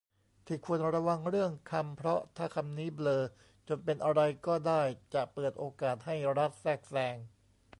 [0.47, 3.23] ที่ควรระวังเรื่องคำ เพราะถ้าคำนี้เบลอ
[3.67, 4.81] จนเป็นอะไรก็ได้
[5.13, 7.17] จะเปิดโอกาสให้รัฐแทรกแซง